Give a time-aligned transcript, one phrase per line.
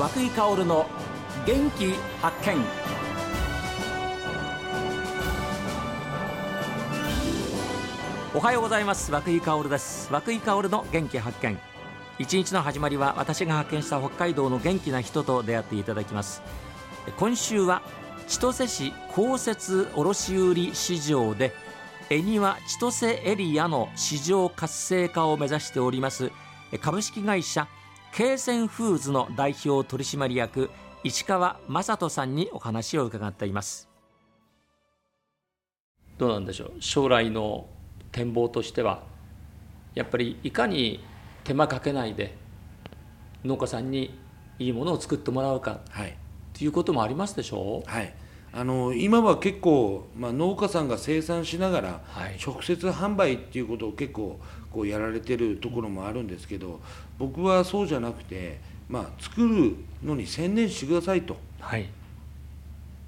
[0.00, 0.86] 和久井薫の
[1.44, 1.92] 元気
[2.22, 2.56] 発見。
[8.34, 9.12] おはようございます。
[9.12, 10.10] 和井薫です。
[10.10, 11.60] 和井薫の元気発見。
[12.18, 16.40] 一日の始まりは私が発見した北海道の元気な人と出会っていただきます。
[17.18, 17.82] 今週は
[18.26, 21.52] 千歳市公設卸売市場で
[22.08, 26.32] 恵庭千歳エリアの市場活性化を目指しております
[26.80, 27.68] 株式会社
[28.12, 30.70] 京泉フーズの代表取締役
[31.04, 33.88] 市川雅人さんにお話を伺っています。
[36.18, 36.72] どうなんでしょう？
[36.80, 37.66] 将来の
[38.12, 39.04] 展望としては
[39.94, 41.02] やっぱりいかに
[41.44, 42.36] 手間かけないで
[43.44, 44.18] 農家さんに
[44.58, 46.14] いいものを作ってもらうか、はい、
[46.52, 48.12] ということもありますでしょう、はい、
[48.52, 52.00] あの今は結構、まあ、農家さんが生産しながら、
[52.44, 54.40] 直接販売っていうことを結構
[54.72, 56.80] こうやられてるところもあるんですけど
[57.18, 61.36] 僕はそうじゃなくて、まあ、作るのに専念してくださいと。
[61.60, 61.88] はい、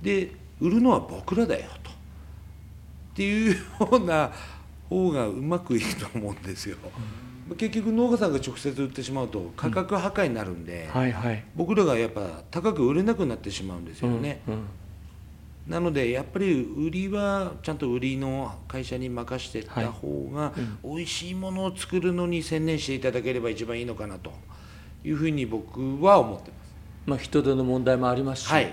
[0.00, 1.90] で売るのは僕らだよと。
[1.90, 3.58] っていうよ
[3.92, 4.32] うな
[4.88, 6.76] 方がうまくいくと思うんですよ。
[7.50, 10.88] うん、結局農家さんが直接売ってしまうと価格破壊になるんで、
[11.54, 14.40] 僕らがやっぱ高く売れなくなってしまうんですよね。
[14.46, 14.64] うん
[15.66, 24.32] なのでやっぱり売りはちゃんと売りの会社に任していった方が、美味しいものを作るのに専念していただければ一番いいのかなと
[25.04, 26.62] いうふうに僕は思ってます。
[27.06, 28.72] まあ、人手の問題もありますし、はい、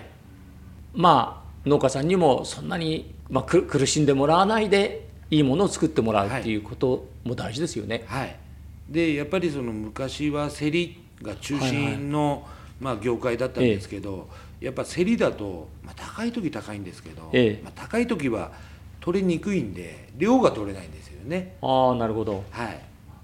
[0.94, 8.04] まあ農家さんにもそんなに、まあ、苦しんでもらわないでいいものを作ってもらうっていうことも大事ですよね。
[8.08, 8.36] はい、
[8.90, 12.44] でやっぱりその昔は競りが中心の、はいはい、
[12.80, 18.52] まあ、業界だったんですけど、ええ、やっぱ競りだと、まあ、高い時高いんですけど、え、まあ、高い時は
[19.00, 21.56] 取りにくいんで量が取れないんですよね。
[21.62, 22.78] ああなるほど、はい、で、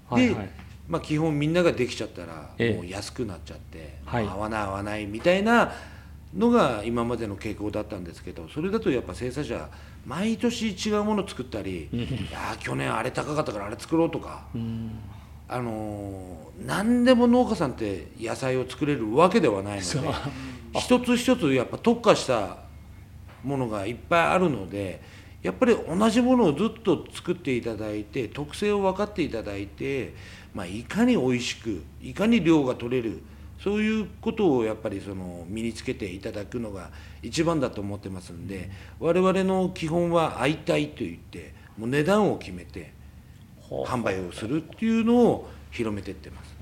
[0.08, 0.50] はいはい、
[0.88, 5.72] まあ、基本みんなができちゃったらもう安くなっちゃって、合わない合わないみたいな
[6.34, 9.68] のが今までの傾向だったんですけどそれだとやっぱ生産者
[10.06, 11.98] 毎年違うもの作ったり「い
[12.32, 14.46] や去年あれ高かったからあれ作ろう」とか、
[15.48, 20.08] あの何でも農家さんって野菜を作れるわけではないので
[20.78, 22.58] 一つ一つやっぱ特化した
[23.42, 25.00] ものがいっぱいあるので
[25.42, 30.14] やっぱり同じものをずっと作っていただいて特性を分かっていただいて、
[30.54, 33.22] まあ、いかに美味しくいかに量が取れる。
[33.62, 36.90] そういうことをやっぱりその身につけていただくのが
[37.22, 38.70] 一番だと思ってますんで
[39.00, 42.92] 我々の基本は「会いたい」と言ってもう値段を決めて
[43.68, 46.54] 販売をするっていうのを広めていってます。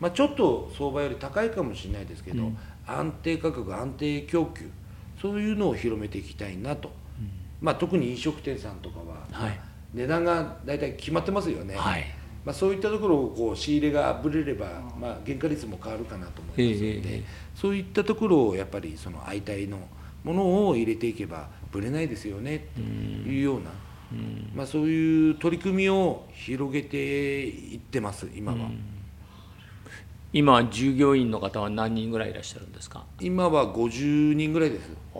[0.00, 4.70] まあ、ちょっと相場より高いかもしれないですけど、うん、安定価格安定供給
[5.20, 7.30] そういうのを広めていきたいなと、うん、
[7.60, 9.60] まあ、特に飲食店さんとかは、はい、
[9.94, 11.76] 値段が大体決まってますよね。
[11.76, 12.04] はい。
[12.44, 14.66] まあ、そういったところをこう仕入れがぶれれば、
[15.00, 17.22] まあ、原価率も変わるかなと思いますので、えー、
[17.54, 19.78] そういったところをやっぱりその相対の
[20.24, 23.70] ものを入れていけばぶれないですよねというような、
[24.12, 28.70] うん、まあ、そういう取り組みを広げていってます今は。
[30.36, 33.04] 今従業員の方は何人ぐらいいらっしゃるんですか？
[33.20, 34.90] 今は50人ぐらいです。
[35.14, 35.18] あ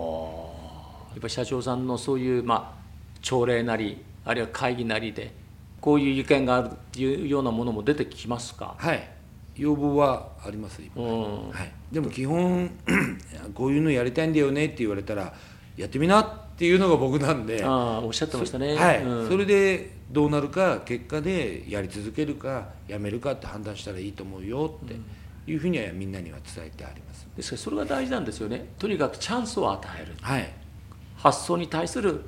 [1.13, 2.85] やっぱ社長さんのそういう、まあ、
[3.23, 5.33] 朝礼なりあるいは会議なりで
[5.81, 8.75] こういう意見があるっていうようなものも出てきますか？
[8.77, 9.09] はい。
[9.57, 12.69] 要望はあります今、はい、でも基本
[13.55, 15.33] こういうのやりたいんだよねって言われたら
[15.77, 17.63] やってみなっていうのが僕なんで。
[17.65, 18.75] あおっしゃってましたね。
[18.77, 24.95] はい、うん、それでどうなるか結果でやり続けるかやめるかって判断したらいいと思うよって
[25.51, 27.27] いうふうにはみんなには伝えてあります。
[27.37, 28.69] ですからそれが大事なんですよね。
[28.79, 30.53] とにかくチャンスを与える、はい、
[31.17, 32.25] 発想に対する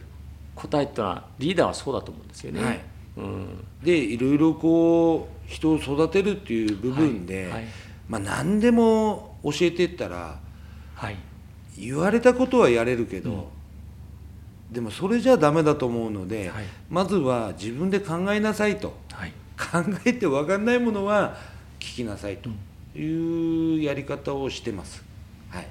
[0.55, 2.81] 答えっていうのはリーダーはそうだと思うんですよね、はい。
[3.19, 7.65] うん、でいろいろこう人を育てるっていう部分で、はいはい、
[8.09, 10.41] まあ、何でも教えていったら、
[10.95, 11.17] はい、
[11.79, 13.31] 言われたことはやれるけど、
[14.69, 18.97] うん、でもそれじゃダメだと思うので、はい、まずは自分で考えなさいと、
[19.59, 21.37] 考えて分かんないものは
[21.79, 22.51] 聞きなさいと
[22.99, 25.05] いうやり方をしてます。
[25.51, 25.69] はい、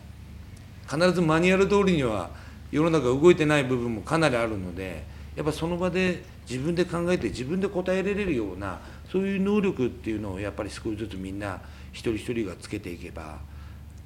[0.87, 2.29] 必ずマニュアル通りには
[2.71, 5.03] 世の中動いてない部分もかなりあるので
[5.35, 8.79] やっぱその場で自分で考えて自分で答えられるような
[9.11, 11.59] そういう能力っていうのをやっぱり少しずつみんな
[11.91, 13.39] 一人一人がつけていけば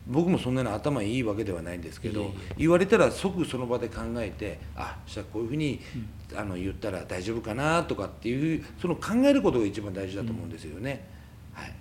[0.09, 5.79] 僕もそんなに頭いいわけではないんですけど言われたら即その場で考えてあじゃあこういうふうに、
[6.35, 11.05] あの言ったら大丈夫かなとかっていうその考えることが一番大事だと思うんですよね。
[11.53, 11.73] はい、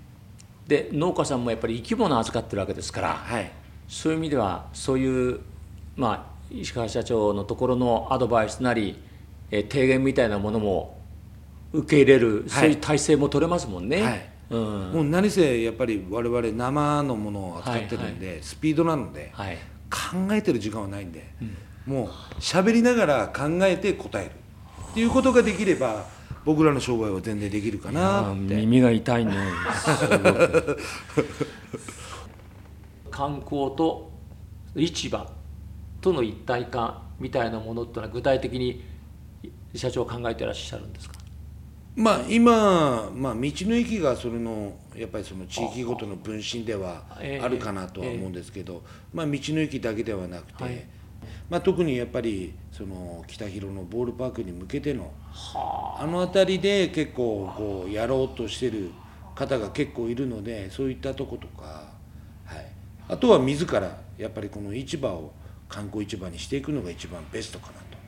[0.67, 3.51] で農家さんもやっぱり生き物預かってるわけですから、はい、
[3.89, 5.41] そういう意味ではそういう
[5.97, 8.99] まあ石川社長のところのアドバイスなり
[9.51, 10.99] え提言みたいなものも
[11.73, 14.03] 受け入れる、はい、そういう体制も取れますもんね。
[14.03, 19.59] はい、うん、もう何せやっぱり我々生のものを扱ってるんで、はいはい、スピードなので、はい、
[19.91, 21.31] 考えてる時間はないんで、
[21.87, 22.09] うん、もう
[22.41, 24.31] 喋りながら考えて答える
[24.91, 26.07] っていうことができれば
[26.45, 28.55] 僕らの商売は全然できるかなって。
[28.55, 29.35] 耳が痛いね。
[33.11, 34.11] 観光と
[34.75, 35.31] 市場
[36.01, 38.83] との一体感みたいなものってのは具体的に
[39.75, 41.18] 社長考えていらっしゃるんですか？
[41.99, 47.03] まあ今、まあ、道の駅がそれのやっぱりその地域ごとの分身では
[47.43, 50.87] あるかなとは思うんですけど、まあ、道の駅だけではなくて、はい、
[51.51, 55.11] まあ、特にやっぱりその北広のボールパークに向けての
[55.53, 58.93] あの辺りで結構こうやろうとしてる
[59.35, 61.65] 方が結構いるのでそういったとことか、
[62.45, 62.67] はい、
[63.09, 65.33] あとは自らやっぱりこの市場を
[65.69, 67.99] 観光市場にしていくのが一番ベストかなと。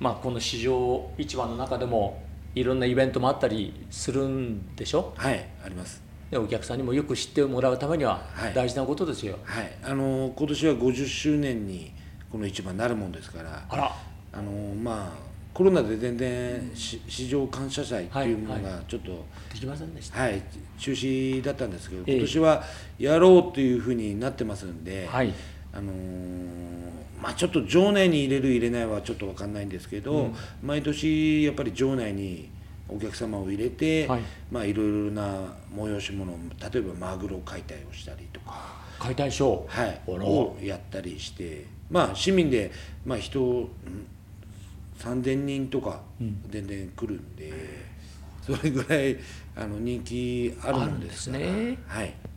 [0.00, 2.22] まあ、この市場市場の中でも
[2.54, 5.12] いろんなイベントもあったりするんでしょ？
[5.16, 6.02] はいあります。
[6.30, 8.22] でお客さんにもよく知ってもらうためには
[8.54, 9.38] 大事なことですよ。
[9.44, 11.92] はい、はい、あの今年は50周年に
[12.30, 13.92] この市場になるもんですからあら。
[14.32, 20.42] あのまあコロナで全然市場感謝祭っていうものがちょっと、はいはい、できませんでした、はい、
[20.76, 22.64] 中止だったんですけど、今年は
[22.98, 25.32] やろうというふうになってますんで、はい、
[25.74, 25.92] あの
[27.20, 32.50] まあ、ちょっと場内に入れる入れないはちょっと分かんないんですけど、うん、毎年やっぱり場内に
[32.86, 34.22] お客様を入れて、はい。
[34.50, 42.70] まあ、いろいろな催し物例えばマグロ解体をしたりとか解体ショー、はい、をやったりしてまあ市民で、
[43.06, 43.70] まあ人、
[44.98, 46.02] 人3,000人とか
[46.50, 47.50] 全然来るんで、
[48.48, 49.16] うん、それぐらい
[49.56, 51.78] あの人気あるもんですね。
[51.86, 52.33] はい、うん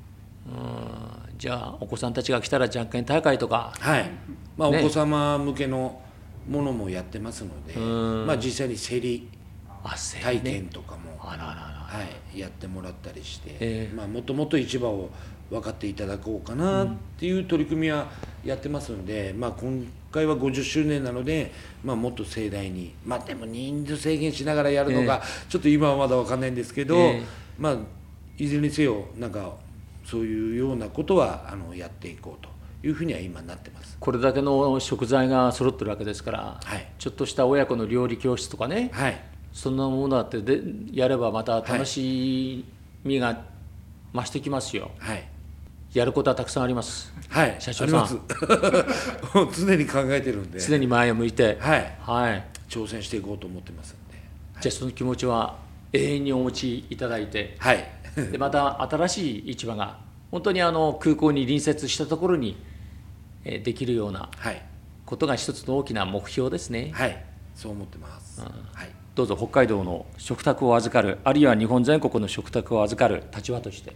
[1.38, 3.74] じゃあお子さんたちが来たらじゃんけん大会とか。
[3.80, 4.10] はい。
[4.58, 6.02] まあ、ね、お子様向けの
[6.50, 7.76] ものもやってますので、
[8.26, 9.30] まあ、実際に競り
[10.22, 12.04] 体験とかも、は
[12.34, 15.10] い、やってもらったりして、えー、まあ、もっともっと市場を
[15.50, 18.08] 分かっていただこうかなっていう取り組みは
[18.44, 21.54] やってますので、まあ、今回は50周年なので、
[21.84, 27.24] まあ、もっと盛大にまあでも人数制限しながらやるのが、ちょっと今はまだ分かんないんですけど、えー、
[27.58, 27.78] まあ
[28.38, 29.54] いずれにせよなんか
[30.10, 32.50] そういうようなことはあのやっていこうと
[32.88, 33.98] いうふうには今なってます。
[34.00, 39.22] これだけの食材が揃ってるわけですから、はい、ちょっとした親子の料理教室とかね、はい、
[39.52, 40.62] そんなものだってで
[40.94, 42.64] やればまた楽し
[43.04, 43.42] みが
[44.14, 45.28] 増してきますよ、はい、
[45.94, 47.14] やることはたくさんあります。
[47.28, 47.58] はい。
[47.60, 48.22] 社長さん。
[49.54, 50.60] 常に考えてるんで。
[50.62, 51.58] 常に前を向いて。
[51.60, 54.18] はい、はい、挑戦していこうと思ってますんで、
[54.54, 55.67] はい、じゃあその気持ちは？
[55.94, 57.86] 永遠にお持ちいただいて、はい、
[58.32, 60.00] でまた新しい市場が
[60.32, 62.58] 本当にあの空港に隣接したところに
[63.44, 64.30] できるような
[65.06, 66.92] ことが一つの大きな目標ですね。
[66.94, 67.24] はい、
[67.56, 73.96] そう思ってます、うん、はい、どうぞ北海道の食卓を預かるあるいは日本全国の食卓を預かる立場として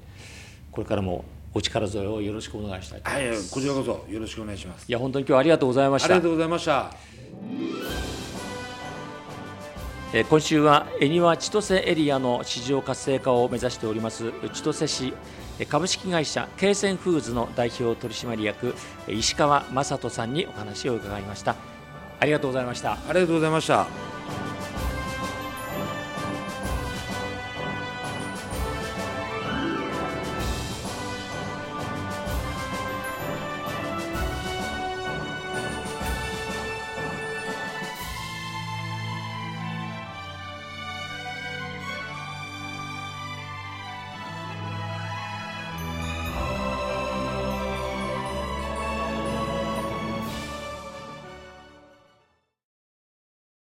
[0.72, 3.42] これからもお力添えをよろしくお願いしたいと思います。
[3.42, 4.86] はい、こちらこそよろしくお願いします。
[4.88, 6.06] いや本当に今日はありがとうございました。
[6.06, 8.01] ありがとうございました。
[10.30, 15.14] 今週は恵庭千歳エリアの市場活性化を目指しております千歳市
[15.70, 18.76] 株式会社京泉フーズの代表取締役
[19.08, 21.56] 石川雅人さんにお話を伺いました。
[22.20, 22.94] ありがとうございました。
[22.94, 24.21] ありがとうございました。